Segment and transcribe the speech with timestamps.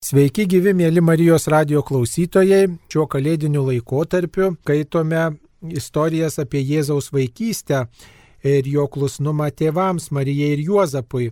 [0.00, 2.70] Sveiki gyvi mėly Marijos radio klausytojai.
[2.88, 5.26] Šiuo kalėdiniu laikotarpiu skaitome
[5.76, 7.82] istorijas apie Jėzaus vaikystę
[8.40, 11.28] ir jo klusnumą tėvams Marijai ir Juozapui,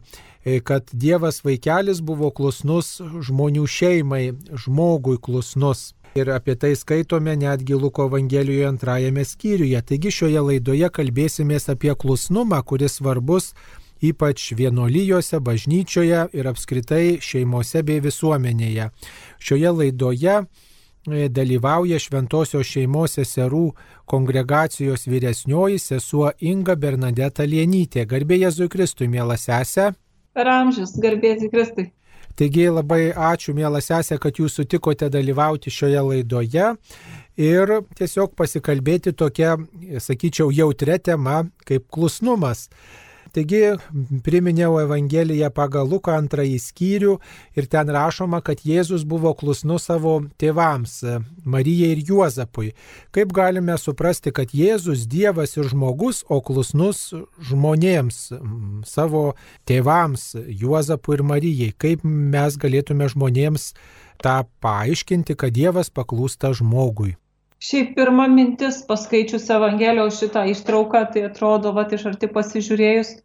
[0.68, 5.94] kad Dievas vaikelis buvo klusnus žmonių šeimai, žmogui klusnus.
[6.20, 9.80] Ir apie tai skaitome netgi Luko Evangelijoje antrajame skyriuje.
[9.80, 13.54] Taigi šioje laidoje kalbėsimės apie klusnumą, kuris svarbus
[14.04, 18.88] ypač vienuolyjose, bažnyčioje ir apskritai šeimose bei visuomenėje.
[19.42, 23.66] Šioje laidoje e, dalyvauja Šventojios šeimos seserų
[24.08, 28.06] kongregacijos vyresnioji sesuo Inga Bernadeta Lienytė.
[28.06, 29.92] Garbė Jėzui Kristui, mėla sesė.
[30.34, 31.90] Per amžius, garbė Jėzui Kristui.
[32.38, 36.68] Taigi labai ačiū, mėla sesė, kad jūs sutikote dalyvauti šioje laidoje
[37.38, 39.56] ir tiesiog pasikalbėti tokia,
[39.98, 42.68] sakyčiau, jautria tema kaip klusnumas.
[43.38, 43.78] Taigi
[44.24, 47.12] priminiau Evangeliją pagal Luką antrąjį skyrių
[47.54, 50.96] ir ten rašoma, kad Jėzus buvo klusnus savo tėvams,
[51.46, 52.72] Marijai ir Juozapui.
[53.14, 58.18] Kaip galime suprasti, kad Jėzus Dievas ir žmogus, o klusnus žmonėms,
[58.90, 59.22] savo
[59.70, 60.32] tėvams,
[60.64, 61.70] Juozapui ir Marijai?
[61.78, 63.70] Kaip mes galėtume žmonėms
[64.18, 67.14] tą paaiškinti, kad Dievas paklūsta žmogui?
[67.58, 73.16] Šiaip pirma mintis paskaičius Evangelijos šitą ištrauką, tai atrodo, va, iš arti pasižiūrėjus,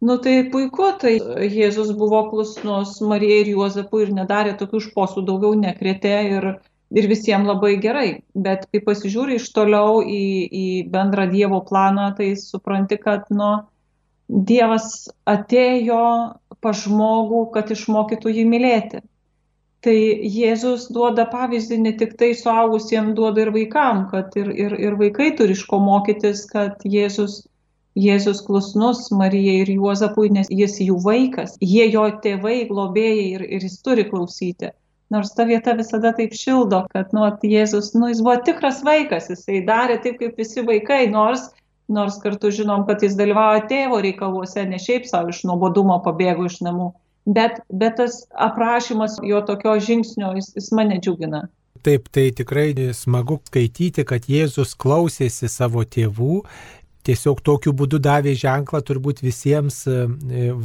[0.00, 1.14] nu tai puiku, tai
[1.52, 6.48] Jėzus buvo klusnus Marijai ir Juozapui ir nedarė tokių šposų, daugiau nekretė ir,
[6.96, 8.08] ir visiems labai gerai.
[8.34, 10.24] Bet kai pasižiūri iš toliau į,
[10.62, 13.52] į bendrą Dievo planą, tai supranti, kad, nu,
[14.30, 16.02] Dievas atėjo
[16.62, 19.00] pa žmogų, kad išmokytų jį mylėti
[19.84, 19.96] tai
[20.28, 25.30] Jėzus duoda pavyzdį ne tik tai suaugusiems, duoda ir vaikam, kad ir, ir, ir vaikai
[25.38, 27.42] turi iš ko mokytis, kad Jėzus,
[27.98, 33.66] Jėzus klusnus Marijai ir Juozapui, nes jis jų vaikas, jie jo tėvai, globėjai ir, ir
[33.66, 34.70] jis turi klausyti.
[35.10, 39.64] Nors ta vieta visada taip šildo, kad nu, Jėzus, nu, jis buvo tikras vaikas, jisai
[39.66, 41.48] darė taip kaip visi vaikai, nors
[41.90, 46.60] nors kartu žinom, kad jis dalyvavo tėvo reikaluose, ne šiaip savo iš nuobodumo pabėgo iš
[46.62, 46.92] namų
[47.26, 51.46] bet, bet tas aprašymas jo tokio žingsnio, jis, jis mane džiugina.
[51.84, 56.42] Taip, tai tikrai smagu skaityti, kad Jėzus klausėsi savo tėvų
[57.06, 59.98] tiesiog tokiu būdu davė ženklą turbūt visiems e,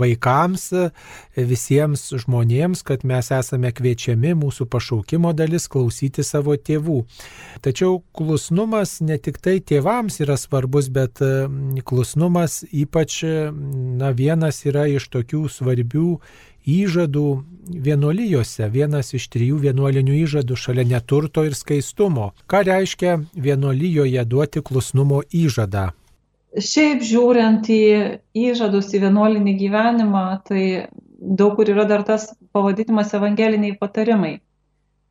[0.02, 7.02] vaikams, e, visiems žmonėms, kad mes esame kviečiami mūsų pašaukimo dalis klausyti savo tėvų.
[7.66, 11.48] Tačiau klusnumas ne tik tai tėvams yra svarbus, bet e,
[11.86, 16.10] klusnumas ypač, na, vienas yra iš tokių svarbių
[16.66, 17.28] įžadų
[17.86, 22.32] vienuolijose, vienas iš trijų vienuolinių įžadų šalia neturto ir skaistumo.
[22.50, 25.92] Ką reiškia vienuolijoje duoti klusnumo įžadą?
[26.56, 27.82] Šiaip žiūrint į
[28.40, 30.88] įžadus į vienuolinį gyvenimą, tai
[31.20, 34.38] daug kur yra dar tas pavadinimas evangeliniai patarimai.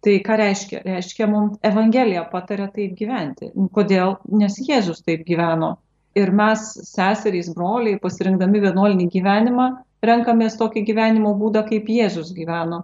[0.04, 0.82] Tai ką reiškia?
[0.84, 3.48] Reiškia, mums Evangelija patarė taip gyventi.
[3.72, 4.18] Kodėl?
[4.36, 5.78] Nes Jėzus taip gyveno.
[6.14, 9.68] Ir mes, seserys, broliai, pasirinkdami vienuolinį gyvenimą,
[10.04, 12.82] renkamės tokį gyvenimo būdą, kaip Jėzus gyveno.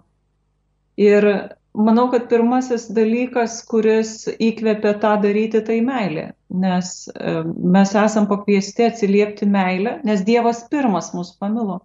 [0.99, 1.29] Ir
[1.77, 7.43] manau, kad pirmasis dalykas, kuris įkvėpia tą daryti, tai meilė nes e,
[7.75, 11.79] mes esam pakviesti atsiliepti meilę, nes Dievas pirmas mus pamilo.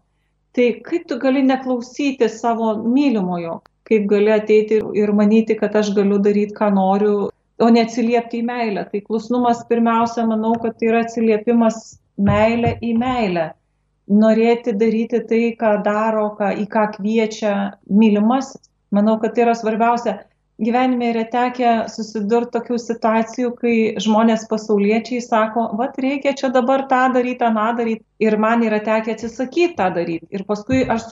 [0.56, 6.18] Tai kaip tu gali neklausyti savo mylimojo, kaip gali ateiti ir manyti, kad aš galiu
[6.22, 7.28] daryti, ką noriu,
[7.62, 8.86] o neatsiliepti į meilę.
[8.90, 13.50] Tai klusnumas pirmiausia, manau, kad tai yra atsiliepimas meilė į meilę.
[14.06, 17.54] Norėti daryti tai, ką daro, ką, į ką kviečia
[17.90, 18.70] mylimasis.
[18.94, 20.18] Manau, kad tai yra svarbiausia
[20.62, 27.02] gyvenime yra tekę susidurti tokių situacijų, kai žmonės pasauliečiai sako, va, reikia čia dabar tą
[27.16, 28.04] daryti, tą daryti.
[28.24, 30.28] Ir man yra tekę atsisakyti tą daryti.
[30.32, 31.10] Ir paskui aš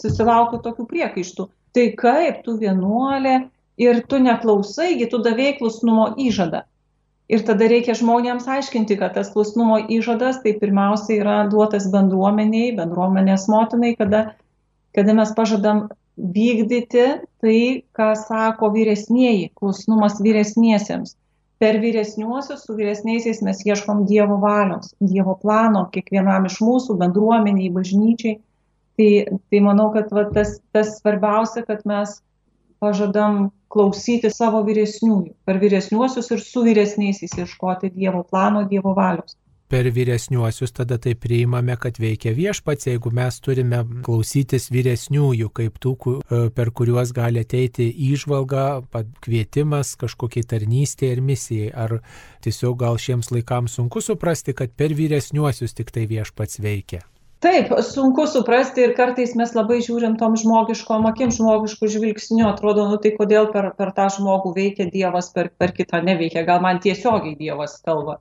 [0.00, 1.48] susilaukiu tokių priekaištų.
[1.76, 3.36] Tai kaip tu vienuolė
[3.76, 6.64] ir tu neklausaigi, tu davėjai klusnumo įžadą.
[7.26, 13.48] Ir tada reikia žmonėms aiškinti, kad tas klusnumo įžadas tai pirmiausia yra duotas bendruomeniai, bendruomenės
[13.50, 14.28] motinai, kada,
[14.94, 17.06] kada mes pažadam vykdyti
[17.40, 17.60] tai,
[17.96, 21.16] ką sako vyresnieji, klusnumas vyresniesiems.
[21.60, 28.36] Per vyresniuosius su vyresniaisiais mes ieškom Dievo valios, Dievo plano kiekvienam iš mūsų, bendruomeniai, bažnyčiai.
[28.96, 32.18] Tai, tai manau, kad va, tas, tas svarbiausia, kad mes
[32.80, 39.36] pažadam klausyti savo vyresniųjų, per vyresniuosius ir su vyresniaisiais ieškoti Dievo plano, Dievo valios
[39.68, 45.94] per vyresniuosius tada tai priimame, kad veikia viešpats, jeigu mes turime klausytis vyresniųjų, kaip tų,
[46.06, 48.66] e, per kuriuos gali ateiti įžvalga,
[49.24, 51.72] kvietimas kažkokiai tarnystėje ir misijai.
[51.76, 51.98] Ar
[52.44, 57.02] tiesiog gal šiems laikams sunku suprasti, kad per vyresniuosius tik tai viešpats veikia?
[57.44, 62.96] Taip, sunku suprasti ir kartais mes labai žiūrim tom žmogiškom akim, žmogiškų žvilgsnių, atrodo, nu
[63.02, 67.36] tai kodėl per, per tą žmogų veikia Dievas, per, per kitą neveikia, gal man tiesiogiai
[67.36, 68.16] Dievas kalba.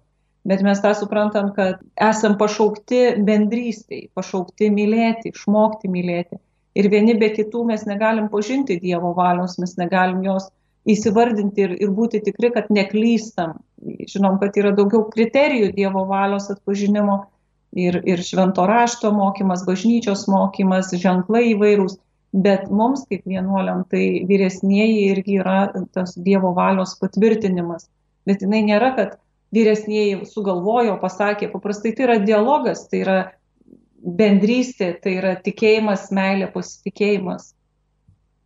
[0.45, 6.37] Bet mes tą suprantam, kad esam pašaukti bendrystėj, pašaukti mylėti, išmokti mylėti.
[6.77, 10.51] Ir vieni be kitų mes negalim pažinti Dievo valios, mes negalim jos
[10.85, 13.55] įsivardinti ir, ir būti tikri, kad neklystam.
[14.11, 17.23] Žinom, kad yra daugiau kriterijų Dievo valios atpažinimo
[17.73, 21.97] ir, ir švento rašto mokymas, bažnyčios mokymas, ženklai įvairūs.
[22.35, 25.59] Bet mums kaip vienuoliam tai vyresnieji irgi yra
[25.95, 27.87] tas Dievo valios patvirtinimas.
[28.27, 29.15] Bet jinai nėra, kad
[29.53, 33.17] vyresnieji sugalvojo, pasakė, paprastai tai yra dialogas, tai yra
[34.05, 37.55] bendrystė, tai yra tikėjimas, meilė, pasitikėjimas.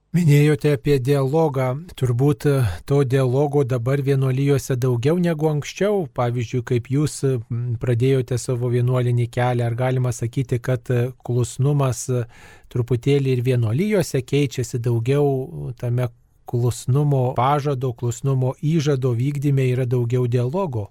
[0.09, 1.67] Minėjote apie dialogą.
[1.93, 2.53] Turbūt e,
[2.89, 6.07] to dialogo dabar vienuolijose daugiau negu anksčiau.
[6.17, 7.19] Pavyzdžiui, kaip jūs
[7.83, 12.23] pradėjote savo vienuolinį kelią, ar galima sakyti, kad e, klusnumas e,
[12.73, 16.09] truputėlį ir vienuolijose keičiasi daugiau tame
[16.49, 20.89] klusnumo pažado, klusnumo įžado vykdyme yra daugiau dialogo?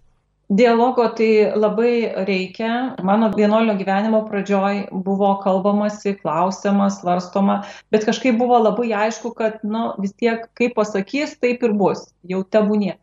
[0.48, 2.94] Dialogo tai labai reikia.
[3.04, 7.58] Mano vienuolio gyvenimo pradžioj buvo kalbamasi, klausiama, svarstoma,
[7.92, 12.40] bet kažkaip buvo labai aišku, kad nu, vis tiek kaip pasakys, taip ir bus, jau
[12.48, 12.94] tebūnie.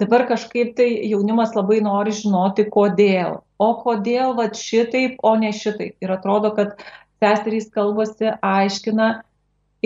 [0.00, 3.38] Dabar kažkaip tai jaunimas labai nori žinoti, kodėl.
[3.60, 5.94] O kodėl va šitaip, o ne šitaip.
[6.02, 6.74] Ir atrodo, kad
[7.22, 9.20] seserys kalbasi, aiškina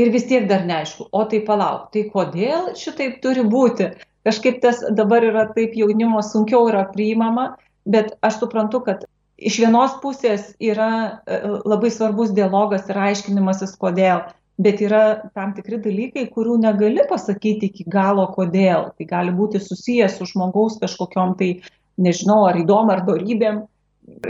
[0.00, 1.08] ir vis tiek dar neaišku.
[1.12, 3.92] O tai palauk, tai kodėl šitaip turi būti?
[4.24, 7.54] kažkaip tas dabar yra taip jaunimo sunkiau yra priimama,
[7.84, 9.04] bet aš suprantu, kad
[9.36, 10.88] iš vienos pusės yra
[11.26, 14.24] e, labai svarbus dialogas ir aiškinimasis, kodėl,
[14.64, 18.92] bet yra tam tikri dalykai, kurių negali pasakyti iki galo, kodėl.
[18.96, 21.56] Tai gali būti susijęs su žmogaus kažkokiam tai,
[22.00, 23.64] nežinau, ar įdom, ar darybėm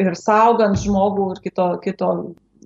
[0.01, 2.11] ir saugant žmogų ir kito, kito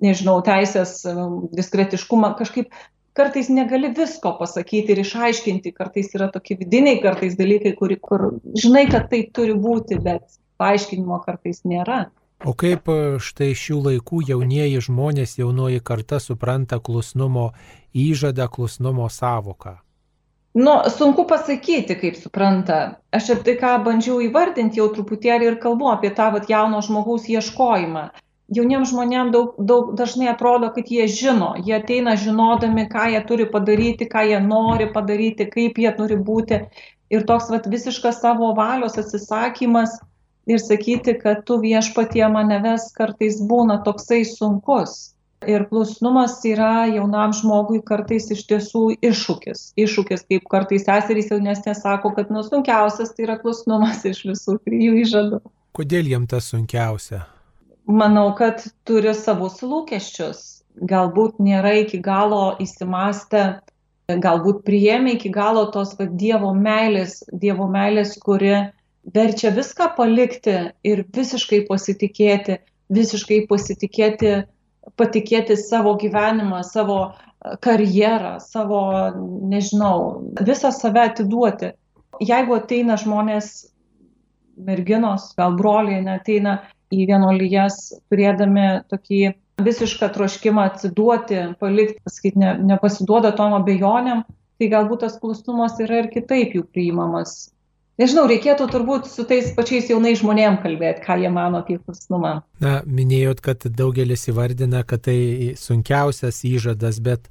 [0.03, 1.15] nežinau, teisės, e,
[1.55, 2.71] diskretiškumą, kažkaip
[3.19, 8.85] kartais negali visko pasakyti ir išaiškinti, kartais yra tokie vidiniai kartais dalykai, kur, kur žinai,
[8.91, 12.05] kad taip turi būti, bet paaiškinimo kartais nėra.
[12.47, 17.49] O kaip e, štai šių laikų jaunieji žmonės, jaunoji karta supranta klusnumo
[17.91, 19.75] įžadą, klusnumo savoką?
[20.55, 22.79] Nu, sunku pasakyti, kaip supranta.
[23.13, 27.27] Aš ir tai, ką bandžiau įvardinti, jau truputėlį ir kalbu apie tą vat, jauno žmogaus
[27.29, 28.07] ieškojimą
[28.55, 33.45] jauniems žmonėm daug daug dažnai atrodo kad jie žino jie ateina žinodami ką jie turi
[33.53, 36.63] padaryti ką jie nori padaryti kaip jie turi būti.
[37.09, 39.95] Ir toks vat visiškas savo valios atsisakymas
[40.49, 45.15] ir sakyti kad tu viešpatie mane vesk kartais būna toksai sunkus.
[45.47, 49.69] Ir klusnumas yra jaunam žmogui kartais iš tiesų iššūkis.
[49.79, 55.01] Iššūkis kaip kartais seserys jaunesnės sako kad nu sunkiausias tai yra klusnumas iš visų trijų
[55.05, 55.43] įžadų.
[55.79, 57.23] Kodėl jiem tas sunkiausia
[57.89, 60.45] manau, kad turi savus lūkesčius.
[60.89, 63.59] Galbūt nėra iki galo įsimastę,
[64.09, 68.53] galbūt priėmė iki galo tos va, Dievo meilės, Dievo meilės, kuri
[69.13, 70.55] verčia viską palikti
[70.85, 72.59] ir visiškai pasitikėti,
[72.93, 74.35] visiškai pasitikėti,
[74.97, 76.99] patikėti savo gyvenimą, savo
[77.63, 78.81] karjerą, savo,
[79.49, 81.73] nežinau, visą save atiduoti.
[82.19, 83.69] Jeigu ateina žmonės,
[84.59, 86.59] merginos, gal broliai, neteina
[86.93, 87.77] į vienuolijas
[88.09, 89.21] turėdami tokį
[89.63, 94.23] visišką troškimą atsiduoti, palikti, pasakyti, ne, nepasiduoda tom abejonėm,
[94.59, 97.49] tai galbūt tas klusnumas yra ir kitaip jų priimamas
[97.99, 102.39] nežinau, reikėtų turbūt su tais pačiais jaunais žmonėm kalbėti, ką jie mano apie klusnumą.
[102.63, 107.27] Na, minėjot, kad daugelis įvardina, kad tai sunkiausias įžadas, bet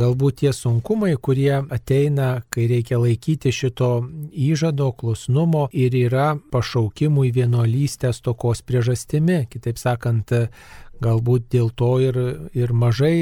[0.00, 3.90] galbūt tie sunkumai, kurie ateina, kai reikia laikyti šito
[4.30, 9.44] įžado klusnumo ir yra pašaukimui vienuolystės tokos priežastimi.
[9.52, 10.32] Kitaip sakant,
[11.02, 12.16] Galbūt dėl to ir,
[12.54, 13.16] ir mažai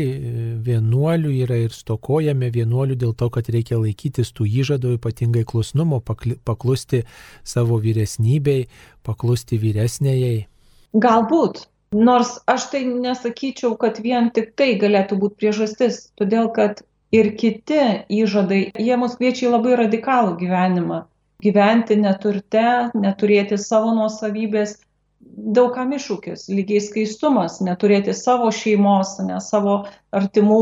[0.67, 7.05] vienuolių yra ir stokojame vienuolių dėl to, kad reikia laikytis tų įžadų, ypatingai klusnumo, paklusti
[7.45, 8.67] savo vyresnybei,
[9.07, 10.45] paklusti vyresnėjai.
[10.93, 11.63] Galbūt,
[11.95, 16.83] nors aš tai nesakyčiau, kad vien tik tai galėtų būti priežastis, todėl kad
[17.15, 17.81] ir kiti
[18.13, 21.05] įžadai, jie mus kviečia į labai radikalų gyvenimą.
[21.41, 24.77] Gyventi neturte, neturėti savo nuosavybės,
[25.21, 29.85] daugam iššūkis, lygiai skaistumas, neturėti savo šeimos, ne savo
[30.17, 30.61] artimų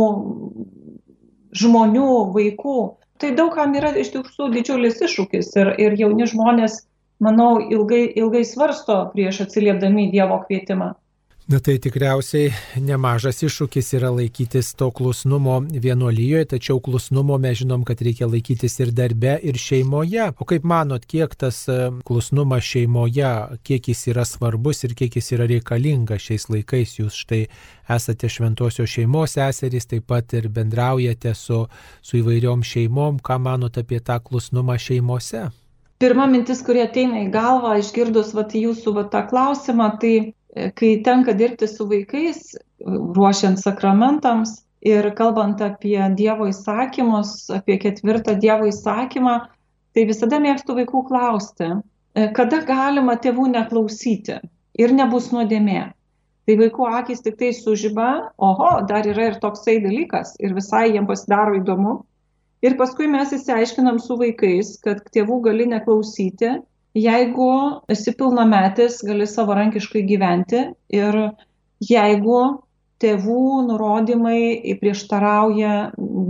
[1.59, 2.79] žmonių, vaikų.
[3.19, 6.85] Tai daugam yra iš tiesų didžiulis iššūkis ir, ir jauni žmonės,
[7.23, 10.93] manau, ilgai, ilgai svarsto prieš atsiliepdami Dievo kvietimą.
[11.49, 12.51] Na tai tikriausiai
[12.85, 18.93] nemažas iššūkis yra laikytis to klusnumo vienuolyjoje, tačiau klusnumo mes žinom, kad reikia laikytis ir
[18.93, 20.27] darbe, ir šeimoje.
[20.37, 23.33] O kaip manot, kiek tas e, klusnumas šeimoje,
[23.65, 26.99] kiek jis yra svarbus ir kiek jis yra reikalingas šiais laikais?
[27.01, 27.41] Jūs štai
[27.97, 31.65] esate šventosios šeimos seserys, taip pat ir bendraujate su,
[32.05, 33.23] su įvairiom šeimom.
[33.25, 35.47] Ką manot apie tą klusnumą šeimose?
[35.99, 40.13] Pirma mintis, kurie ateina į galvą, išgirdus vat, jūsų vat, tą klausimą, tai
[40.79, 42.55] kai tenka dirbti su vaikais,
[42.87, 49.37] ruošiant sakramentams ir kalbant apie Dievo įsakymus, apie ketvirtą Dievo įsakymą,
[49.95, 51.71] tai visada mėgstu vaikų klausti,
[52.15, 54.39] e, kada galima tėvų neklausyti
[54.79, 55.89] ir nebus nuodėmė.
[56.49, 61.11] Tai vaikų akis tik tai sužyba, oho, dar yra ir toksai dalykas ir visai jiems
[61.11, 61.99] pasidaro įdomu.
[62.65, 66.57] Ir paskui mes įsiaiškinam su vaikais, kad tėvų gali neklausyti
[66.99, 67.51] jeigu
[67.93, 70.65] esi pilnametis, gali savarankiškai gyventi
[70.95, 71.21] ir
[71.85, 72.41] jeigu
[73.03, 75.75] tėvų nurodymai prieštarauja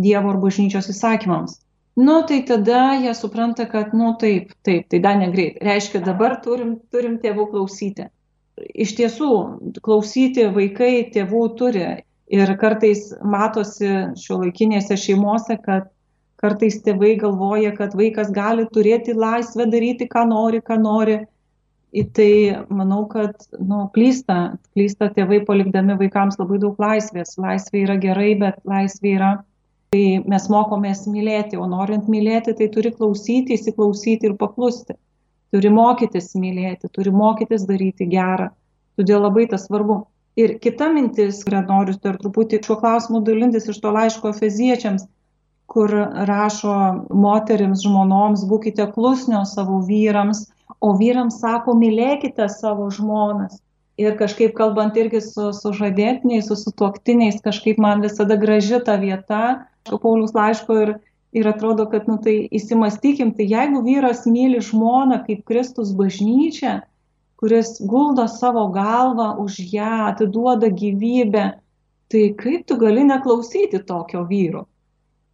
[0.04, 1.56] Dievo ar bažnyčios įsakymams.
[1.98, 5.56] Nu, tai tada jie supranta, kad, nu, taip, taip, tai dar negreit.
[5.64, 8.06] Reiškia, dabar turim, turim tėvų klausyti.
[8.58, 9.30] Iš tiesų,
[9.82, 11.88] klausyti vaikai tėvų turi.
[12.28, 13.88] Ir kartais matosi
[14.20, 15.88] šio laikinėse šeimose, kad
[16.38, 21.18] kartais tėvai galvoja, kad vaikas gali turėti laisvę daryti, ką nori, ką nori.
[21.88, 22.32] Į tai
[22.68, 27.38] manau, kad nu, klysta, klysta tėvai palikdami vaikams labai daug laisvės.
[27.40, 29.30] Laisvė yra gerai, bet laisvė yra,
[29.94, 34.98] kai mes mokomės mylėti, o norint mylėti, tai turi klausyti, įsiklausyti ir paklusti.
[35.48, 38.50] Turi mokytis mylėti, turi mokytis daryti gerą.
[39.00, 40.02] Todėl labai tas svarbu.
[40.38, 45.08] Ir kita mintis, kurią noriu dar truputį šiuo klausimu dalintis iš to laiško feziečiams,
[45.68, 45.92] kur
[46.28, 46.74] rašo
[47.12, 50.46] moterims, žmonoms, būkite klusnios savo vyrams,
[50.80, 53.58] o vyrams sako, mylėkite savo žmonas.
[53.98, 59.66] Ir kažkaip kalbant irgi su, su žadėtiniais, su sutuoktiniais, kažkaip man visada graži ta vieta,
[59.90, 60.92] Paulius laiško ir,
[61.34, 66.78] ir atrodo, kad, nu tai įsimastykim, tai jeigu vyras myli žmoną kaip Kristus bažnyčia,
[67.40, 71.46] kuris guldo savo galvą už ją, atiduoda gyvybę,
[72.08, 74.66] tai kaip tu gali neklausyti tokio vyro?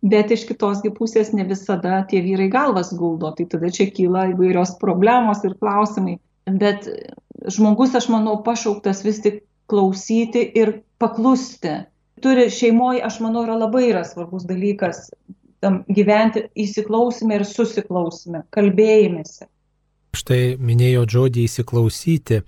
[0.05, 4.29] Bet iš kitos gi pusės ne visada tie vyrai galvas guldo, tai tada čia kyla
[4.35, 6.19] įvairios problemos ir klausimai.
[6.45, 6.89] Bet
[7.49, 11.81] žmogus, aš manau, pašauktas vis tik klausyti ir paklusti.
[12.21, 15.09] Turi šeimoje, aš manau, yra labai yra svarbus dalykas
[15.65, 19.49] tam gyventi įsiklausime ir susiklausime, kalbėjimėse.
[20.15, 22.43] Štai minėjo žodį įsiklausyti.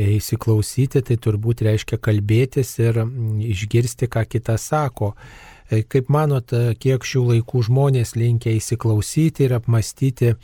[0.00, 3.02] Įsiklausyti tai turbūt reiškia kalbėtis ir
[3.44, 5.12] išgirsti, ką kitas sako.
[5.70, 10.34] E, kaip manot, e, kiek šių laikų žmonės linkia įsiklausyti ir apmastyti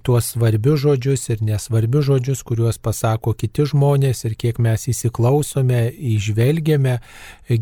[0.00, 5.82] tuos svarbius žodžius ir nesvarbius žodžius, kuriuos pasako kiti žmonės ir kiek mes įsiklausome,
[6.14, 6.94] išvelgiame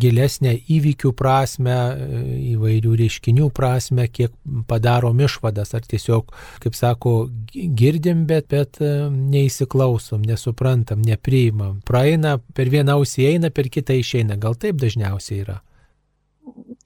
[0.04, 2.20] gilesnę įvykių prasme, e,
[2.52, 4.38] įvairių reiškinių prasme, kiek
[4.70, 6.30] padarom išvadas, ar tiesiog,
[6.62, 7.16] kaip sako,
[7.50, 11.82] girdim, bet, bet neįsiklausom, nesuprantam, nepriimam.
[11.82, 14.38] Praeina, per vieną ausį eina, per kitą išeina.
[14.38, 15.58] Gal taip dažniausiai yra?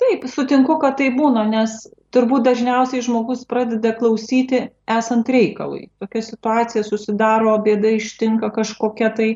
[0.06, 1.80] Taip, sutinku, kad tai būna, nes
[2.14, 5.88] turbūt dažniausiai žmogus pradeda klausyti esant reikalui.
[5.98, 9.28] Tokia situacija susidaro, bėda ištinka kažkokia tai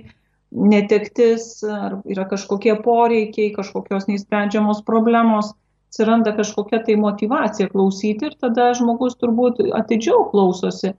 [0.50, 5.52] netektis, ar yra kažkokie poreikiai, kažkokios neįsprendžiamos problemos,
[5.90, 10.94] atsiranda kažkokia tai motivacija klausyti ir tada žmogus turbūt atidžiau klausosi.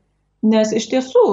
[0.51, 1.25] Nes iš tiesų,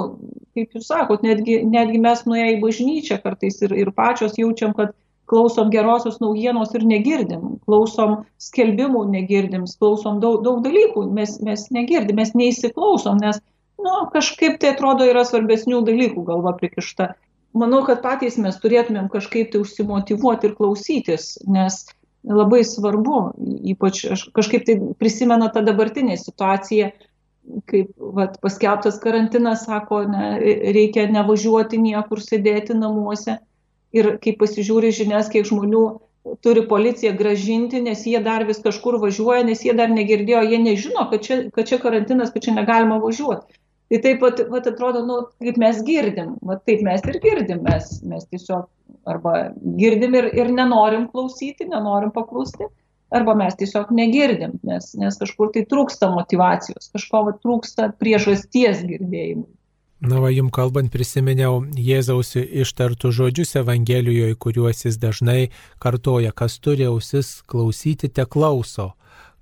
[0.55, 4.93] kaip jūs sakot, netgi, netgi mes nuėję į bažnyčią kartais ir, ir pačios jaučiam, kad
[5.29, 12.17] klausom gerosios naujienos ir negirdim, klausom skelbimų negirdim, klausom daug, daug dalykų, mes, mes negirdim,
[12.19, 13.41] mes neįsiklausom, nes
[13.79, 17.13] nu, kažkaip tai atrodo yra svarbesnių dalykų galva prikišta.
[17.57, 21.81] Manau, kad patys mes turėtumėm kažkaip tai užsimotivuoti ir klausytis, nes
[22.27, 23.21] labai svarbu,
[23.73, 24.03] ypač
[24.35, 26.91] kažkaip tai prisimenu tą dabartinę situaciją,
[27.69, 30.33] kaip vat, paskelbtas karantinas sako, ne,
[30.75, 33.39] reikia nevažiuoti niekur, sėdėti namuose
[33.95, 35.85] ir kai pasižiūri žinias, kiek žmonių
[36.43, 41.07] turi policija gražinti, nes jie dar vis kažkur važiuoja, nes jie dar negirdėjo, jie nežino,
[41.11, 43.59] kad čia, kad čia karantinas, kad čia negalima važiuoti.
[43.89, 47.87] Tai taip pat, pat atrodo, nu, kaip mes girdim, va, taip mes ir girdim, mes,
[48.05, 48.67] mes tiesiog
[49.09, 49.31] arba
[49.79, 52.67] girdim ir, ir nenorim klausyti, nenorim paklusti,
[53.09, 59.49] arba mes tiesiog negirdim, nes, nes kažkur tai trūksta motivacijos, kažko va, trūksta priežasties girdėjimui.
[59.99, 65.49] Na, va, jums kalbant prisiminiau Jėzaus ištartų žodžius Evangelijoje, kuriuos jis dažnai
[65.83, 68.93] kartoja, kas turi ausis klausyti, te klauso.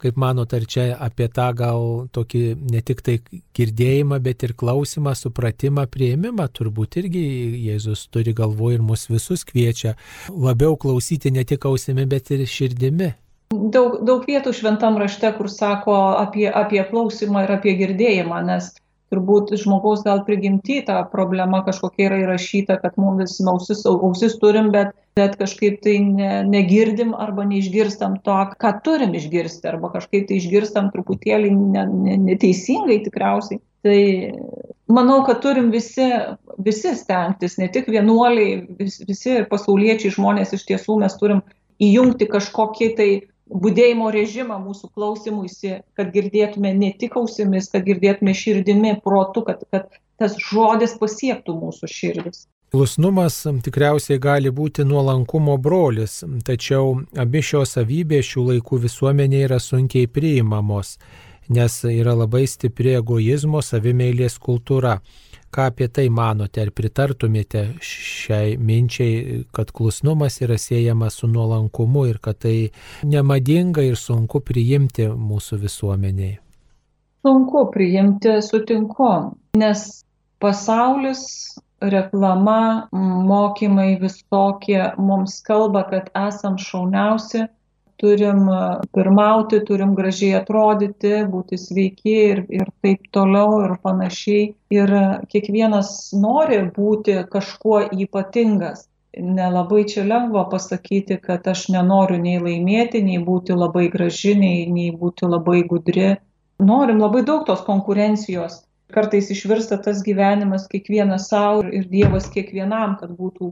[0.02, 2.42] Kaip manot, ar čia apie tą gal tokį
[2.74, 3.16] ne tik tai
[3.58, 7.24] girdėjimą, bet ir klausimą, supratimą, prieimimą, turbūt irgi
[7.68, 9.94] Jėzus turi galvoje ir mus visus kviečia
[10.34, 13.14] labiau klausyti ne tik ausimi, bet ir širdimi.
[13.54, 18.74] Daug, daug vietų šventam rašte, kur sako apie, apie klausimą ir apie girdėjimą, nes
[19.14, 24.70] turbūt žmogaus gal prigimti ta problema kažkokia yra įrašyta, kad mums vis ausis, ausis turim,
[24.74, 30.42] bet, bet kažkaip tai ne, negirdim arba neišgirstam to, ką turim išgirsti, arba kažkaip tai
[30.42, 33.62] išgirstam truputėlį ne, ne, neteisingai tikriausiai.
[33.86, 34.00] Tai
[34.92, 36.10] manau, kad turim visi,
[36.66, 41.44] visi stengtis, ne tik vienuoliai, vis, visi pasauliečiai žmonės iš tiesų mes turim
[41.84, 43.10] įjungti kažkokį tai
[43.50, 49.90] būdėjimo režimą mūsų klausimuisi, kad girdėtume ne tik ausimis, kad girdėtume širdimi, protu, kad, kad
[50.20, 52.46] tas žodis pasiektų mūsų širdis.
[52.74, 60.10] Klusnumas tikriausiai gali būti nuolankumo brolis, tačiau abi šios savybės šių laikų visuomenė yra sunkiai
[60.12, 60.98] priimamos,
[61.48, 64.98] nes yra labai stipri egoizmo savimėlės kultūra.
[65.58, 72.20] Ką apie tai manote, ar pritartumėte šiai minčiai, kad klusnumas yra siejamas su nuolankumu ir
[72.22, 72.70] kad tai
[73.02, 76.36] nemadinga ir sunku priimti mūsų visuomeniai?
[77.26, 79.10] Sunku priimti, sutinku,
[79.58, 79.82] nes
[80.38, 81.26] pasaulis,
[81.82, 82.88] reklama,
[83.32, 87.48] mokymai visokie mums kalba, kad esam šauniausi,
[88.02, 88.46] turim
[88.94, 94.52] pirmauti, turim gražiai atrodyti, būti sveiki ir, ir taip toliau ir panašiai.
[94.74, 94.94] Ir
[95.32, 95.90] kiekvienas
[96.26, 98.86] nori būti kažkuo ypatingas.
[99.18, 104.92] Nelabai čia lengva pasakyti, kad aš nenoriu nei laimėti, nei būti labai graži, nei, nei
[104.94, 106.14] būti labai gudri.
[106.62, 108.62] Norim labai daug tos konkurencijos
[108.94, 113.52] kartais išvirsta tas gyvenimas kiekvienas savo ir Dievas kiekvienam, kad būtų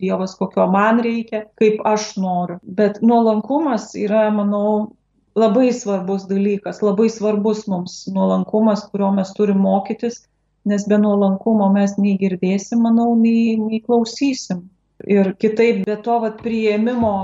[0.00, 2.56] Dievas, kokio man reikia, kaip aš noriu.
[2.62, 4.96] Bet nuolankumas yra, manau,
[5.36, 10.22] labai svarbus dalykas, labai svarbus mums nuolankumas, kurio mes turim mokytis,
[10.64, 14.64] nes be nuolankumo mes nei girdėsim, manau, nei, nei klausysim.
[15.08, 17.14] Ir kitaip, be to vat, prieimimo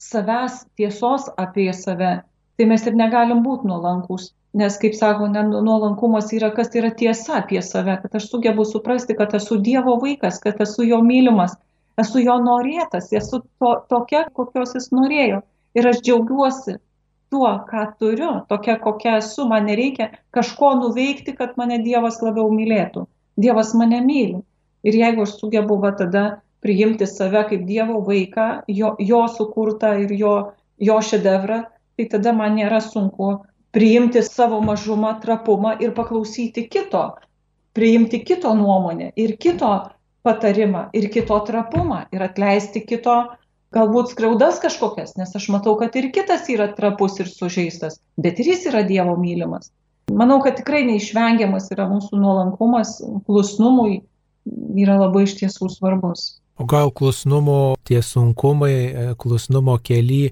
[0.00, 2.20] savęs tiesos apie save,
[2.56, 4.32] tai mes ir negalim būti nuolankus.
[4.52, 9.34] Nes, kaip sako, nuolankumas yra, kas yra tiesa apie save, kad aš sugebu suprasti, kad
[9.38, 11.54] esu Dievo vaikas, kad esu jo mylimas,
[12.02, 15.44] esu jo norėtas, esu to, tokia, kokios jis norėjo.
[15.78, 16.80] Ir aš džiaugiuosi
[17.30, 23.06] tuo, ką turiu, tokia, kokia esu, man nereikia kažko nuveikti, kad mane Dievas labiau mylėtų.
[23.38, 24.40] Dievas mane myli.
[24.82, 26.24] Ir jeigu aš sugebu va tada
[26.64, 30.34] priimti save kaip Dievo vaiką, jo, jo sukurtą ir jo,
[30.82, 31.62] jo šedevrą,
[31.96, 33.36] tai tada man nėra sunku
[33.72, 37.04] priimti savo mažumą, trapumą ir paklausyti kito,
[37.76, 39.74] priimti kito nuomonę ir kito
[40.26, 43.16] patarimą ir kito trapumą ir atleisti kito
[43.74, 48.50] galbūt skriaudas kažkokias, nes aš matau, kad ir kitas yra trapus ir sužeistas, bet ir
[48.52, 49.70] jis yra Dievo mylimas.
[50.10, 52.96] Manau, kad tikrai neišvengiamas yra mūsų nuolankumas,
[53.28, 54.00] klusnumui
[54.82, 56.39] yra labai iš tiesų svarbus.
[56.60, 60.26] O gal klusnumo tie sunkumai, e, klusnumo keli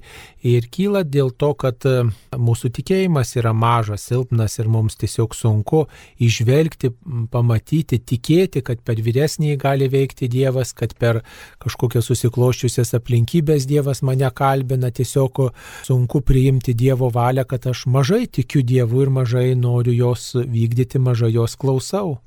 [0.45, 2.03] ir kyla dėl to, kad e,
[2.37, 5.87] mūsų tikėjimas yra mažas, silpnas ir mums tiesiog sunku
[6.21, 6.93] išvelgti,
[7.33, 11.23] pamatyti, tikėti, kad per vyresnį gali veikti Dievas, kad per
[11.65, 15.47] kažkokias susikloščiusias aplinkybės Dievas mane kalbina, tiesiog
[15.89, 21.33] sunku priimti Dievo valią, kad aš mažai tikiu Dievu ir mažai noriu jos vykdyti, mažai
[21.41, 22.19] jos klausau.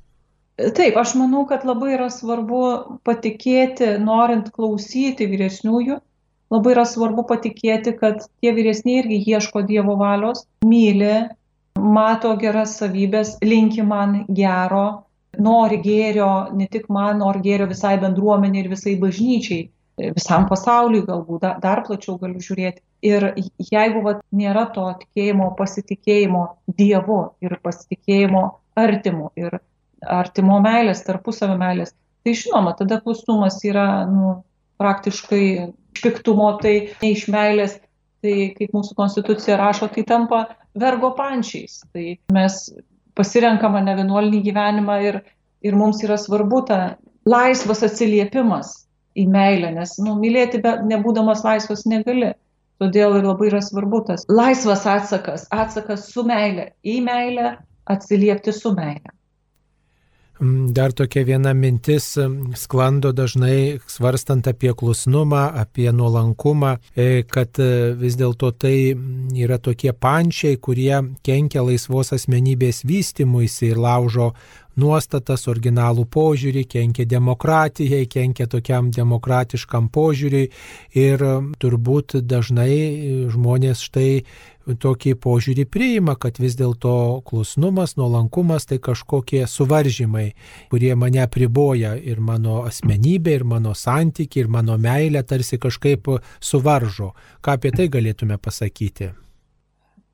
[0.76, 2.62] Taip, aš manau, kad labai yra svarbu
[3.06, 5.98] patikėti, norint klausyti vyresniųjų,
[6.52, 11.14] labai yra svarbu patikėti, kad tie vyresniai irgi ieško Dievo valios, myli,
[11.80, 15.06] mato geras savybės, linki man gero,
[15.40, 19.70] nori gėrio, ne tik man, nori gėrio visai bendruomenė ir visai bažnyčiai,
[20.12, 22.82] visam pasauliui galbūt, dar plačiau galiu žiūrėti.
[23.02, 23.32] Ir
[23.72, 26.44] jeigu vat, nėra to tikėjimo, pasitikėjimo
[26.78, 28.44] Dievu ir pasitikėjimo
[28.78, 29.58] artimu ir
[30.02, 31.94] artimo meilės, tarpusavio meilės.
[32.22, 34.36] Tai žinoma, tada klusnumas yra nu,
[34.82, 37.78] praktiškai piktumo, tai ne iš meilės,
[38.22, 40.44] tai kaip mūsų konstitucija rašo, tai tampa
[40.78, 41.80] vergo pančiais.
[41.92, 42.58] Tai mes
[43.18, 45.20] pasirenkame ne vienuolinį gyvenimą ir,
[45.66, 46.78] ir mums yra svarbu ta
[47.28, 48.72] laisvas atsiliepimas
[49.18, 52.32] į meilę, nes nu, mylėti be, nebūdamas laisvas negali.
[52.82, 57.52] Todėl ir labai yra svarbu tas laisvas atsakas, atsakas su meilė, į meilę,
[57.92, 59.11] atsiliepti su meilė.
[60.42, 67.60] Mm, dar tokia viena mintis mm, sklando dažnai svarstant apie klusnumą, apie nuolankumą, e, kad
[67.62, 74.32] e, vis dėlto tai mm, yra tokie pančiai, kurie kenkia laisvos asmenybės vystimuisi ir laužo
[74.74, 80.48] nuostatas, originalų požiūrį, kenkia demokratijai, kenkia tokiam demokratiškam požiūriui.
[80.98, 81.24] Ir
[81.62, 84.24] turbūt dažnai žmonės štai
[84.66, 90.32] tokį požiūrį priima, kad vis dėlto klusnumas, nuolankumas tai kažkokie suvaržymai,
[90.70, 97.12] kurie mane priboja ir mano asmenybė, ir mano santykiai, ir mano meilė tarsi kažkaip suvaržo.
[97.42, 99.12] Ką apie tai galėtume pasakyti?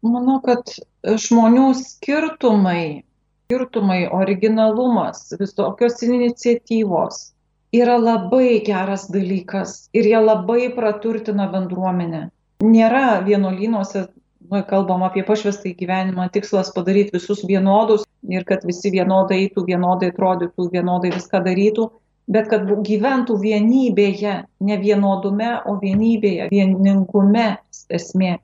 [0.06, 0.62] Manau, kad
[1.02, 3.02] žmonių skirtumai,
[3.48, 7.32] skirtumai, originalumas, visokios iniciatyvos
[7.74, 12.28] yra labai geras dalykas ir jie labai praturtina bendruomenę.
[12.64, 14.08] Nėra vienuolynuose,
[14.50, 20.10] nu, kalbam apie pašvestą gyvenimą, tikslas padaryti visus vienodus ir kad visi vienodai eitų, vienodai
[20.12, 21.88] atrodytų, vienodai viską darytų,
[22.28, 24.34] bet kad gyventų vienybėje,
[24.68, 27.50] ne vienodume, o vienybėje, vieningume
[27.88, 28.38] esmė.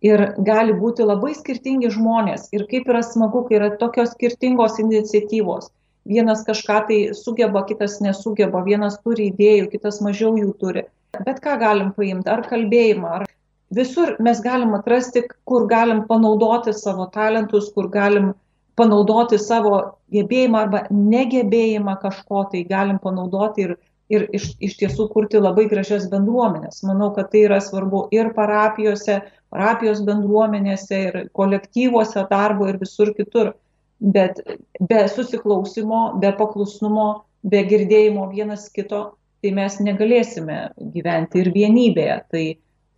[0.00, 2.48] Ir gali būti labai skirtingi žmonės.
[2.56, 5.68] Ir kaip yra smagu, kai yra tokios skirtingos iniciatyvos
[6.08, 10.86] vienas kažką tai sugeba, kitas nesugeba, vienas turi idėjų, kitas mažiau jų turi.
[11.26, 13.26] Bet ką galim paimti, ar kalbėjimą, ar
[13.74, 18.32] visur mes galim atrasti, kur galim panaudoti savo talentus, kur galim
[18.78, 19.76] panaudoti savo
[20.14, 23.76] gebėjimą arba negebėjimą kažko, tai galim panaudoti ir,
[24.10, 26.82] ir iš, iš tiesų kurti labai gražias bendruomenės.
[26.88, 33.54] Manau, kad tai yra svarbu ir parapijose, parapijos bendruomenėse, ir kolektyvuose darbo ir visur kitur
[34.00, 34.40] bet
[34.80, 37.08] be susiklausimo, be paklusnumo,
[37.44, 39.02] be girdėjimo vienas kito,
[39.40, 40.58] tai mes negalėsime
[40.94, 42.16] gyventi ir vienybėje.
[42.32, 42.44] Tai,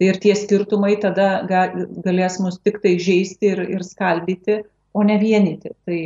[0.03, 1.67] ir tie skirtumai tada ga,
[2.05, 4.63] galės mus tik tai žaisti ir, ir skaldyti,
[4.93, 5.73] o ne vienyti.
[5.87, 6.01] Tai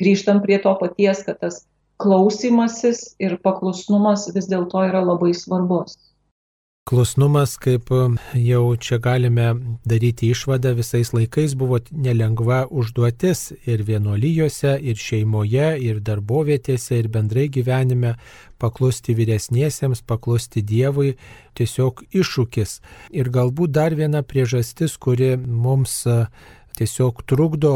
[0.00, 1.62] grįžtam prie to paties, kad tas
[2.02, 5.96] klausimasis ir paklusnumas vis dėlto yra labai svarbus.
[6.84, 9.46] Klusnumas, kaip um, jau čia galime
[9.88, 17.46] daryti išvadą, visais laikais buvo nelengva užduotis ir vienuolyjose, ir šeimoje, ir darbovietėse, ir bendrai
[17.48, 18.12] gyvenime
[18.60, 21.14] paklusti vyresniesiems, paklusti Dievui,
[21.56, 22.76] tiesiog iššūkis.
[23.16, 26.02] Ir galbūt dar viena priežastis, kuri mums
[26.76, 27.74] tiesiog trukdo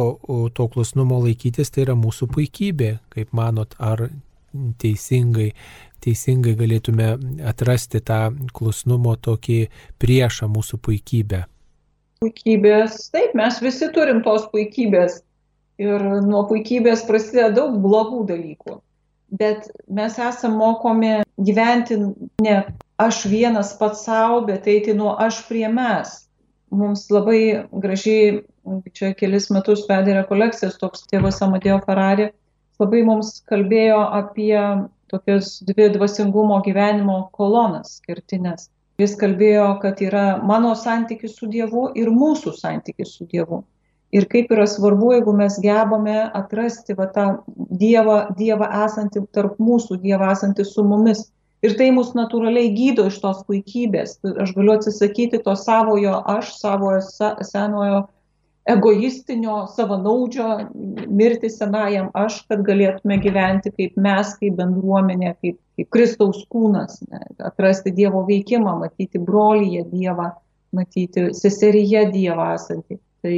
[0.53, 2.99] to klusnumo laikytis, tai yra mūsų puikybė.
[3.16, 4.11] Kaip manot, ar
[4.83, 5.53] teisingai
[6.05, 7.13] teisingai galėtume
[7.51, 9.61] atrasti tą klusnumo tokį
[10.03, 11.45] priešą mūsų puikybę?
[12.23, 15.21] Puikybės, taip, mes visi turim tos puikybės
[15.83, 18.79] ir nuo puikybės prasideda daug blogų dalykų.
[19.39, 21.99] Bet mes esame mokomi gyventi
[22.43, 22.57] ne
[22.99, 26.25] aš vienas pats savo, bet eiti nuo aš prie mes.
[26.75, 28.41] Mums labai gražiai,
[28.97, 32.31] čia kelis metus vedė rekolekcijas toks tėvas Amadėjo Ferrari,
[32.83, 34.59] labai mums kalbėjo apie
[35.11, 38.69] tokias dvi dvasingumo gyvenimo kolonas kertinės.
[38.99, 43.62] Jis kalbėjo, kad yra mano santykis su Dievu ir mūsų santykis su Dievu.
[44.11, 47.27] Ir kaip yra svarbu, jeigu mes gebame atrasti va, tą
[47.83, 51.27] Dievą, Dievą esantį tarp mūsų, Dievą esantį su mumis.
[51.62, 54.19] Ir tai mus natūraliai gydo iš tos puikybės.
[54.43, 57.01] Aš galiu atsisakyti to savojo aš, savojo
[57.47, 58.05] senojo
[58.69, 60.49] egoistinio, savanaudžio
[61.09, 67.23] mirti senajam aš, kad galėtume gyventi kaip mes, kaip bendruomenė, kaip, kaip Kristaus kūnas, ne,
[67.49, 70.33] atrasti Dievo veikimą, matyti brolyje Dievą,
[70.77, 72.99] matyti seseryje Dievą esantį.
[73.25, 73.33] Tai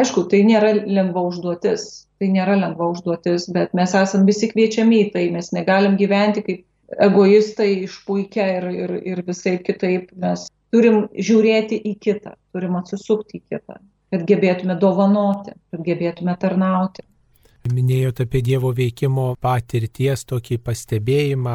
[0.00, 1.86] aišku, tai nėra lengva užduotis,
[2.20, 7.00] tai nėra lengva užduotis, bet mes esame visi kviečiami į tai, mes negalim gyventi kaip
[7.08, 10.44] egoistai išpuikę ir, ir, ir visai kitaip, mes
[10.74, 13.80] turim žiūrėti į kitą, turim atsisukti į kitą
[14.14, 17.02] kad gebėtume dovanoti, kad gebėtume tarnauti.
[17.64, 21.54] Minėjote apie Dievo veikimo patirties tokį pastebėjimą,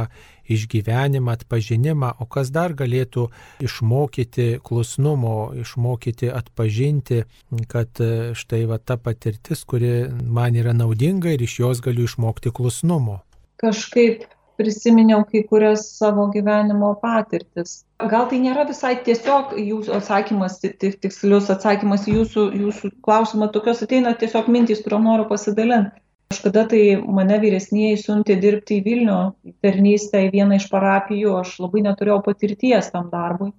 [0.49, 3.27] išgyvenimą, atpažinimą, o kas dar galėtų
[3.61, 7.21] išmokyti klusnumo, išmokyti atpažinti,
[7.69, 8.01] kad
[8.41, 13.19] štai va ta patirtis, kuri man yra naudinga ir iš jos galiu išmokti klusnumo.
[13.61, 14.25] Kažkaip
[14.57, 17.83] prisiminiau kai kurias savo gyvenimo patirtis.
[17.99, 24.13] Gal tai nėra visai tiesiog jūsų atsakymas, tikslius atsakymas į jūsų, jūsų klausimą, tokios ateina
[24.15, 25.99] tiesiog mintys, kuriuom noriu pasidalinti.
[26.31, 29.17] Kažkada tai mane vyresnėji siuntė dirbti į Vilnių,
[29.49, 33.49] į tarnystę į vieną iš parapijų, aš labai neturėjau patirties tam darbui.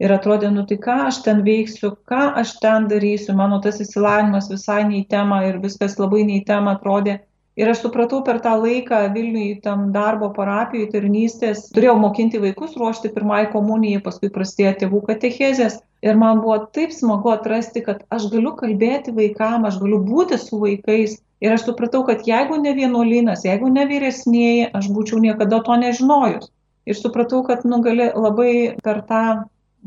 [0.00, 4.48] Ir atrodė, nu tai ką aš ten veiksiu, ką aš ten darysiu, mano tas įsilavinimas
[4.50, 7.20] visai nei tema ir viskas labai nei tema atrodė.
[7.58, 13.10] Ir aš supratau per tą laiką Vilniui tam darbo parapijai tarnystės, turėjau mokinti vaikus ruošti
[13.14, 15.80] pirmai komunijai, paskui prasidėjo tėvų katechezės.
[16.06, 20.60] Ir man buvo taip smagu atrasti, kad aš galiu kalbėti vaikam, aš galiu būti su
[20.62, 21.18] vaikais.
[21.40, 26.50] Ir aš supratau, kad jeigu ne vienuolynas, jeigu ne vyresnėji, aš būčiau niekada to nežinojus.
[26.88, 28.52] Ir supratau, kad nu gali labai
[28.84, 29.24] per tą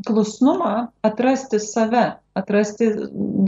[0.06, 2.90] klusnumą atrasti save, atrasti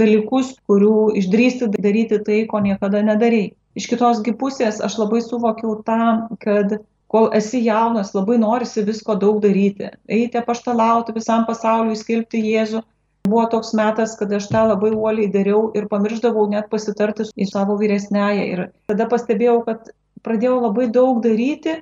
[0.00, 3.52] dalykus, kurių išdrysti daryti tai, ko niekada nedarai.
[3.76, 6.78] Iš kitos pusės aš labai suvokiau tą, kad
[7.12, 9.90] kol esi jaunas, labai norisi visko daug daryti.
[10.08, 12.82] Eiti paštalauti visam pasauliu, skelbti Jėzų.
[13.26, 17.74] buvo toks metas, kad aš tą labai uoliai dariau ir pamirždavau net pasitarti į savo
[17.80, 18.44] vyresnęją.
[18.52, 19.90] Ir tada pastebėjau, kad
[20.22, 21.74] pradėjau labai daug daryti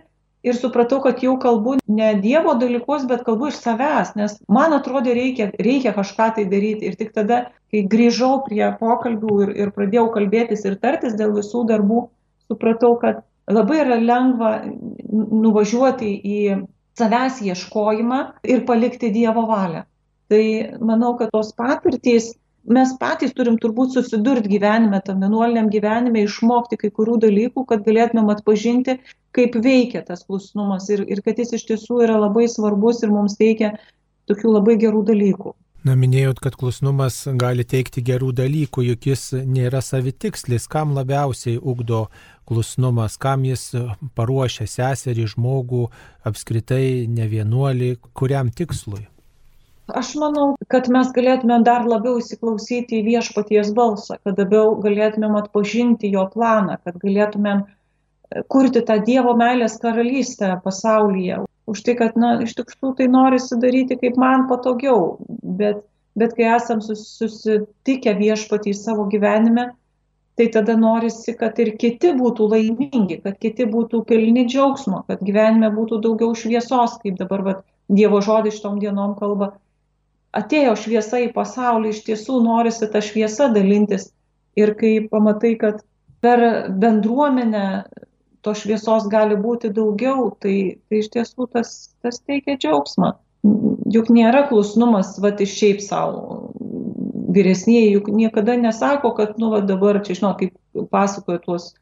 [0.44, 5.14] ir supratau, kad jau kalbu ne Dievo dalykus, bet kalbu iš savęs, nes man atrodė
[5.16, 6.90] reikia, reikia kažką tai daryti.
[6.90, 11.64] Ir tik tada, kai grįžau prie pokalbių ir, ir pradėjau kalbėtis ir tartis dėl visų
[11.70, 12.04] darbų,
[12.50, 14.52] supratau, kad labai yra lengva
[15.11, 16.38] nuvažiuoti į
[16.98, 19.85] savęs ieškojimą ir palikti Dievo valią.
[20.33, 20.44] Tai
[20.80, 22.33] manau, kad tos patirtys
[22.64, 28.31] mes patys turim turbūt susidurti gyvenime, tam vienuoliniam gyvenime, išmokti kai kurių dalykų, kad galėtumėm
[28.35, 28.98] atpažinti,
[29.37, 33.37] kaip veikia tas klusnumas ir, ir kad jis iš tiesų yra labai svarbus ir mums
[33.40, 33.74] teikia
[34.31, 35.55] tokių labai gerų dalykų.
[35.85, 42.07] Na, minėjot, kad klusnumas gali teikti gerų dalykų, juk jis nėra savitikslis, kam labiausiai ugdo
[42.48, 43.66] klusnumas, kam jis
[44.16, 45.83] paruošia seserį, žmogų,
[46.24, 49.05] apskritai ne vienuolį, kuriam tikslui.
[49.92, 56.09] Aš manau, kad mes galėtume dar labiau įsiklausyti į viešpaties balsą, kad labiau galėtumėm atpažinti
[56.14, 61.42] jo planą, kad galėtumėm e, kurti tą Dievo meilės karalystę pasaulyje.
[61.68, 65.18] Už tai, kad, na, iš tikrųjų tai norisi daryti kaip man patogiau,
[65.61, 65.85] bet,
[66.16, 69.66] bet kai esam susitikę viešpatį savo gyvenime,
[70.40, 75.68] tai tada norisi, kad ir kiti būtų laimingi, kad kiti būtų pilni džiaugsmo, kad gyvenime
[75.77, 79.51] būtų daugiau šviesos, kaip dabar vat, Dievo žodis šitom dienom kalba.
[80.35, 84.09] Atėjo šviesa į pasaulį, iš tiesų norisi tą šviesą dalintis.
[84.59, 85.83] Ir kai pamatai, kad
[86.23, 87.66] per bendruomenę
[88.44, 93.14] to šviesos gali būti daugiau, tai, tai iš tiesų tas, tas teikia džiaugsmą.
[93.94, 96.53] Juk nėra klusnumas, va, iš šiaip savo
[97.35, 101.73] vyresnieji juk niekada nesako, kad, nu, va dabar, čia žinot, kaip pasakoja tuos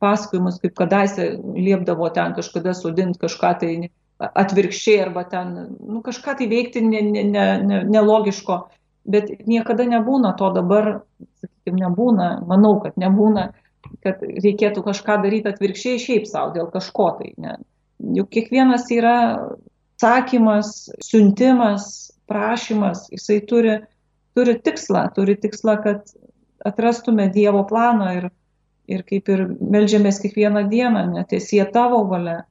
[0.00, 3.74] pasakojimus, kaip kadaise liepdavo ten kažkada sudinti kažką tai
[4.34, 10.50] atvirkščiai arba ten, nu, kažką tai veikti nelogiško, ne, ne, ne bet niekada nebūna to
[10.54, 10.90] dabar,
[11.42, 13.50] sakykime, nebūna, manau, kad nebūna,
[14.04, 17.34] kad reikėtų kažką daryti atvirkščiai šiaip savo dėl kažko tai.
[17.36, 17.58] Ne.
[18.16, 19.16] Juk kiekvienas yra
[20.00, 21.90] sakymas, siuntimas,
[22.28, 23.76] prašymas, jisai turi
[24.34, 26.14] turi tikslą, turi tikslą, kad
[26.64, 28.26] atrastume Dievo planą ir,
[28.90, 32.42] ir kaip ir melžiamės kiekvieną dieną, netiesie tavo valia.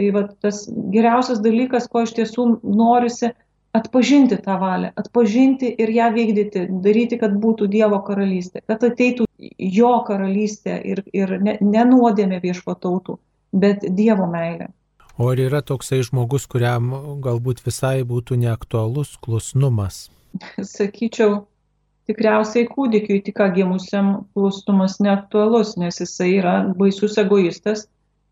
[0.00, 0.62] Tai va, tas
[0.94, 3.28] geriausias dalykas, ko iš tiesų norisi
[3.76, 9.26] atpažinti tą valią, atpažinti ir ją vykdyti, daryti, kad būtų Dievo karalystė, kad ateitų
[9.60, 13.18] jo karalystė ir, ir ne, ne nuodėmė viešpatautų,
[13.52, 14.70] bet Dievo meilė.
[15.20, 16.88] O ar yra toksai žmogus, kuriam
[17.20, 20.06] galbūt visai būtų neaktualus klusnumas?
[20.74, 21.44] sakyčiau,
[22.08, 27.84] tikriausiai kūdikiui tik gimusiam klustumas neaktualus, nes jisai yra baisus egoistas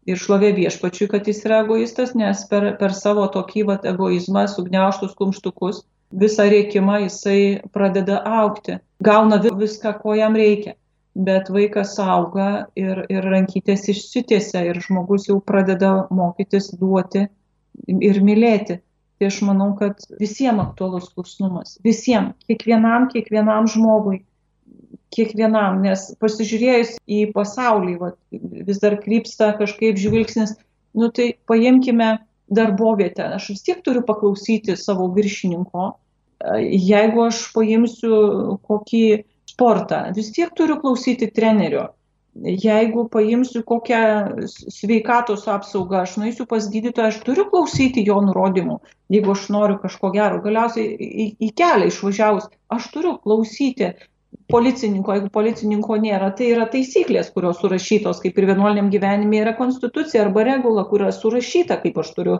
[0.09, 5.15] ir šlovė viešpačiui, kad jis yra egoistas, nes per, per savo tokį vat, egoizmą, sugniauštus
[5.19, 5.85] kumštukus,
[6.25, 7.41] visą reikimą jisai
[7.75, 10.75] pradeda aukti, gauna viską, ko jam reikia.
[11.19, 17.25] Bet vaikas auga ir, ir rankytės išsitėse ir žmogus jau pradeda mokytis duoti
[17.89, 18.79] ir mylėti
[19.19, 21.77] tai aš manau, kad visiems aktualus klusnumas.
[21.87, 24.23] Visiems, kiekvienam, kiekvienam žmogui,
[25.15, 28.13] kiekvienam, nes pasižiūrėjus į pasaulį, va,
[28.69, 30.57] vis dar krypsta kažkaip žvilgsnis,
[30.99, 32.17] nu tai paimkime
[32.53, 33.35] darbovietę.
[33.37, 35.91] Aš vis tiek turiu paklausyti savo viršininko.
[36.63, 39.05] Jeigu aš paimsiu kokį
[39.51, 41.89] sportą, vis tiek turiu klausyti trenerio
[42.45, 44.01] jeigu paimsiu kokią
[44.47, 48.79] sveikatos apsaugą, aš nueisiu pas gydytoją, aš turiu klausyti jo nurodymų,
[49.13, 50.41] jeigu aš noriu kažko gero.
[50.45, 53.93] Galiausiai į, į kelią išvažiavus, aš turiu klausyti
[54.53, 60.25] policininko, jeigu policininko nėra, tai yra taisyklės, kurios surašytos, kaip ir vienuoliniam gyvenime yra konstitucija
[60.25, 62.39] arba regula, kur yra surašyta, kaip aš turiu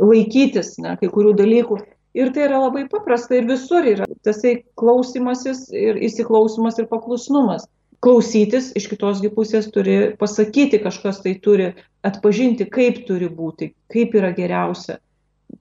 [0.00, 1.78] laikytis ne, kai kurių dalykų.
[2.16, 7.66] Ir tai yra labai paprasta ir visur yra tasai klausimasis ir įsiklausimas ir paklusnumas
[8.04, 11.72] klausytis, iš kitos pusės turi pasakyti, kažkas tai turi
[12.06, 14.98] atpažinti, kaip turi būti, kaip yra geriausia,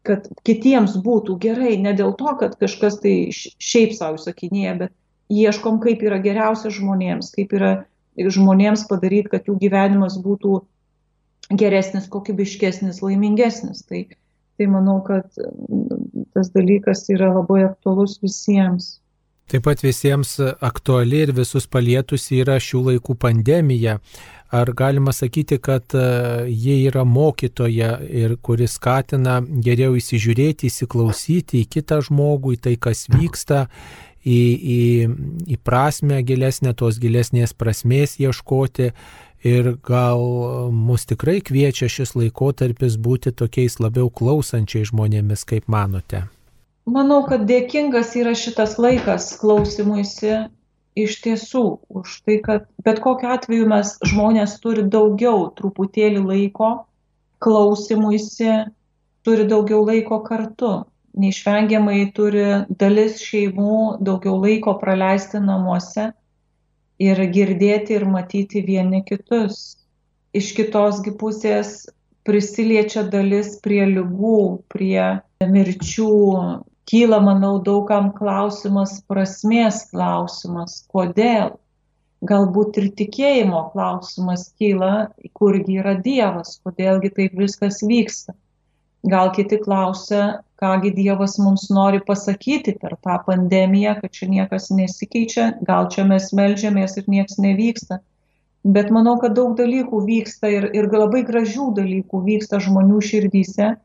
[0.05, 4.93] kad kitiems būtų gerai, ne dėl to, kad kažkas tai šiaip savo sakinėja, bet
[5.31, 7.73] ieškom, kaip yra geriausia žmonėms, kaip yra
[8.15, 10.59] žmonėms padaryti, kad jų gyvenimas būtų
[11.57, 13.83] geresnis, kokybiškesnis, laimingesnis.
[13.89, 14.05] Tai,
[14.57, 15.27] tai manau, kad
[16.33, 18.95] tas dalykas yra labai aktualus visiems.
[19.45, 23.99] Taip pat visiems aktuali ir visus palietusi yra šių laikų pandemija.
[24.55, 26.01] Ar galima sakyti, kad e,
[26.49, 33.05] jie yra mokytoja ir kuris skatina geriau įsižiūrėti, įsiklausyti į kitą žmogų, į tai, kas
[33.11, 33.65] vyksta,
[34.25, 34.39] į,
[34.75, 34.81] į,
[35.53, 38.91] į prasme gilesnę, tos gilesnės prasmės ieškoti.
[39.45, 40.23] Ir gal
[40.73, 46.23] mus tikrai kviečia šis laikotarpis būti tokiais labiau klausančiai žmonėmis, kaip manote?
[46.89, 50.47] Manau, kad dėkingas yra šitas laikas klausimuisi
[50.95, 51.63] iš tiesų
[51.99, 56.71] už tai, kad bet kokiu atveju mes žmonės turi daugiau truputėlį laiko
[57.43, 58.51] klausimuisi,
[59.27, 60.85] turi daugiau laiko kartu.
[61.15, 62.45] Neišvengiamai turi
[62.81, 66.09] dalis šeimų daugiau laiko praleisti namuose
[66.99, 69.77] ir girdėti ir matyti vieni kitus.
[70.35, 71.85] Iš kitosgi pusės
[72.27, 74.39] prisiliečia dalis prie lygų,
[74.71, 75.01] prie
[75.55, 76.11] mirčių.
[76.85, 81.55] Kyla, manau, daugam klausimas, prasmės klausimas, kodėl.
[82.25, 88.35] Galbūt ir tikėjimo klausimas kyla, kurgi yra Dievas, kodėlgi taip viskas vyksta.
[89.05, 95.51] Gal kiti klausia, kągi Dievas mums nori pasakyti per tą pandemiją, kad čia niekas nesikeičia,
[95.67, 97.99] gal čia mes melžiamės ir niekas nevyksta.
[98.65, 103.75] Bet manau, kad daug dalykų vyksta ir, ir labai gražių dalykų vyksta žmonių širdyse,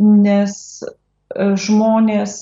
[0.00, 0.90] nes e,
[1.64, 2.36] žmonės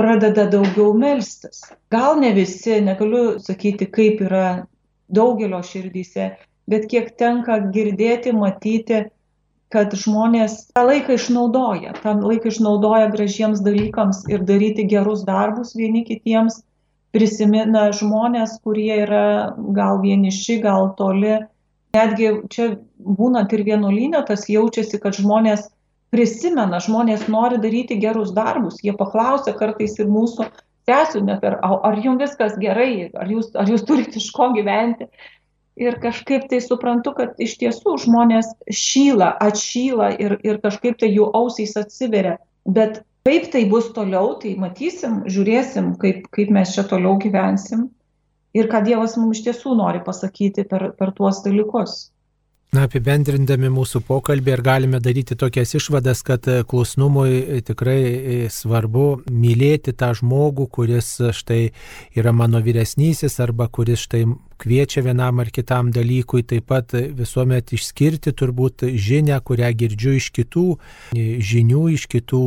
[0.00, 1.62] pradeda daugiau melstis.
[1.92, 4.64] Gal ne visi, negaliu sakyti, kaip yra
[5.06, 6.32] daugelio širdyse,
[6.70, 9.04] bet kiek tenka girdėti, matyti,
[9.70, 16.02] kad žmonės tą laiką išnaudoja, tą laiką išnaudoja gražiems dalykams ir daryti gerus darbus vieni
[16.08, 16.60] kitiems,
[17.14, 21.38] prisimena žmonės, kurie yra gal vieniši, gal toli.
[21.94, 25.68] Netgi čia būnant ir vienuolynė, tas jaučiasi, kad žmonės
[26.14, 30.46] prisimena, žmonės nori daryti gerus darbus, jie paklausia kartais ir mūsų
[30.90, 35.06] sesijų net, ar, ar jums viskas gerai, ar jūs, ar jūs turite iš ko gyventi
[35.80, 41.30] ir kažkaip tai suprantu, kad iš tiesų žmonės šyla, atšyla ir, ir kažkaip tai jų
[41.36, 42.36] ausys atsiveria.
[42.68, 47.88] Bet kaip tai bus toliau, tai matysim, žiūrėsim, kaip, kaip mes čia toliau gyvensim
[48.56, 52.10] ir ką Dievas mums iš tiesų nori pasakyti per, per tuos dalykus.
[52.70, 60.12] Na, apibendrindami mūsų pokalbį ir galime daryti tokias išvadas, kad klusnumui tikrai svarbu mylėti tą
[60.20, 61.72] žmogų, kuris štai
[62.14, 64.22] yra mano vyresnysis arba kuris štai
[64.60, 70.66] kviečia vienam ar kitam dalykui, taip pat visuomet išskirti turbūt žinę, kurią girdžiu iš kitų
[71.50, 72.44] žinių, iš kitų,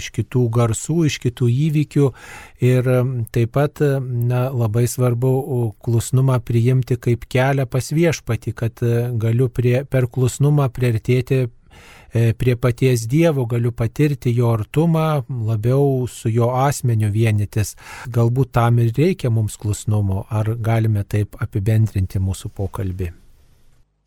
[0.00, 2.10] iš kitų garsų, iš kitų įvykių.
[2.70, 2.90] Ir
[3.34, 5.32] taip pat na, labai svarbu
[5.82, 8.84] klusnumą priimti kaip kelią pas viešpati, kad
[9.20, 11.46] galiu prie, per klusnumą priartėti
[12.38, 17.76] prie paties Dievo, galiu patirti jo artumą, labiau su jo asmeniu vienytis.
[18.10, 23.12] Galbūt tam ir reikia mums klusnumo, ar galime taip apibendrinti mūsų pokalbį.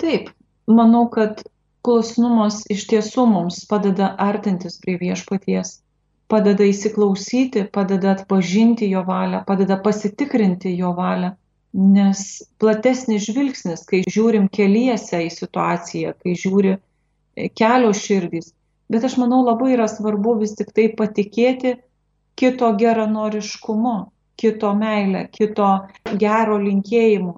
[0.04, 0.30] Taip,
[0.67, 1.45] manau, kad
[1.84, 5.78] klusnumas iš tiesų mums padeda artintis prie viešpaties,
[6.32, 11.34] padeda įsiklausyti, padeda atpažinti jo valią, padeda pasitikrinti jo valią.
[11.73, 16.76] Nes platesnis žvilgsnis, kai žiūrim keliese į situaciją, kai žiūri
[17.36, 18.54] kelios širdys.
[18.91, 21.78] Bet aš manau labai yra svarbu vis tik tai patikėti
[22.39, 23.96] kito geranoriškumu,
[24.39, 25.69] kito meilę, kito
[26.19, 27.38] gero linkėjimu.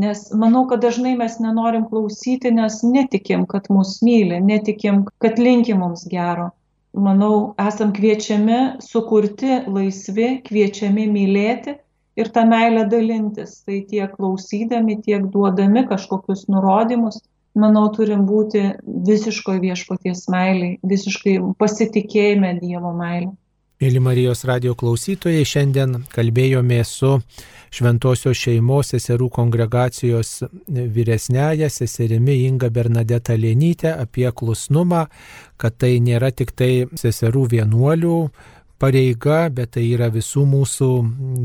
[0.00, 5.74] Nes manau, kad dažnai mes nenorim klausyti, nes netikim, kad mus myli, netikim, kad linki
[5.74, 6.50] mums gero.
[6.94, 11.74] Manau, esam kviečiami sukurti laisvi, kviečiami mylėti
[12.18, 13.60] ir tą meilę dalintis.
[13.66, 17.18] Tai tiek klausydami, tiek duodami kažkokius nurodymus,
[17.58, 18.64] manau, turim būti
[19.06, 23.32] visiškoje viešpaties meiliai, visiškai pasitikėjime Dievo meilė.
[23.80, 27.14] Mėly Marijos radio klausytojai, šiandien kalbėjome su
[27.72, 35.06] Šventojios šeimos seserų kongregacijos vyresnėje seserimi Inga Bernadeta Lienytė apie klusnumą,
[35.56, 38.16] kad tai nėra tik tai seserų vienuolių
[38.80, 40.88] pareiga, bet tai yra visų mūsų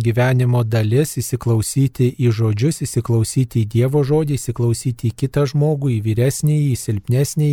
[0.05, 6.57] gyvenimo dalis įsiklausyti į žodžius, įsiklausyti į Dievo žodį, įsiklausyti į kitą žmogų, į vyresnį,
[6.71, 7.51] į silpnesnį,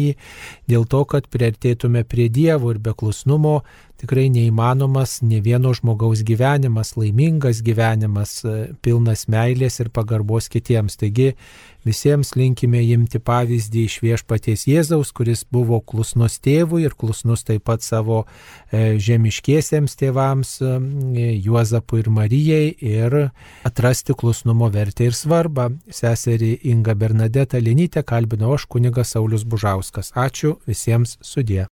[0.71, 3.61] dėl to, kad priartėtume prie Dievo ir be klusnumo
[4.03, 8.41] tikrai neįmanomas ne vieno žmogaus gyvenimas, laimingas gyvenimas,
[8.83, 10.99] pilnas meilės ir pagarbos kitiems.
[11.01, 11.33] Taigi
[11.83, 17.83] Visiems linkime imti pavyzdį iš viešpaties Jėzaus, kuris buvo klusnus tėvui ir klusnus taip pat
[17.83, 20.71] savo e, žemiškiesiems tėvams e,
[21.43, 23.19] Juozapui ir Marijai ir
[23.67, 25.73] atrasti klusnumo vertę ir svarbą.
[25.91, 30.15] Seserį Inga Bernadeta Linytė kalbino aš kunigas Saulis Bužauskas.
[30.15, 31.73] Ačiū visiems sudė.